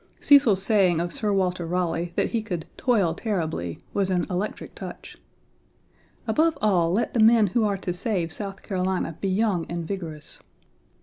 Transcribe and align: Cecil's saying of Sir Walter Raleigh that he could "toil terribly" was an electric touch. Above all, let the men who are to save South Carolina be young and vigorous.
Cecil's 0.19 0.63
saying 0.63 0.99
of 0.99 1.13
Sir 1.13 1.31
Walter 1.31 1.63
Raleigh 1.67 2.11
that 2.15 2.31
he 2.31 2.41
could 2.41 2.65
"toil 2.75 3.13
terribly" 3.13 3.77
was 3.93 4.09
an 4.09 4.25
electric 4.31 4.73
touch. 4.73 5.15
Above 6.25 6.57
all, 6.59 6.91
let 6.91 7.13
the 7.13 7.19
men 7.19 7.45
who 7.45 7.63
are 7.65 7.77
to 7.77 7.93
save 7.93 8.31
South 8.31 8.63
Carolina 8.63 9.15
be 9.21 9.29
young 9.29 9.67
and 9.69 9.85
vigorous. 9.87 10.39